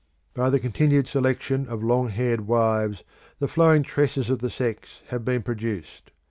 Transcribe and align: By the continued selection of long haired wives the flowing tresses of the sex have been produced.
By 0.33 0.49
the 0.49 0.59
continued 0.59 1.05
selection 1.05 1.67
of 1.67 1.83
long 1.83 2.09
haired 2.09 2.47
wives 2.47 3.03
the 3.37 3.47
flowing 3.47 3.83
tresses 3.83 4.31
of 4.31 4.39
the 4.39 4.49
sex 4.49 5.03
have 5.09 5.23
been 5.23 5.43
produced. 5.43 6.09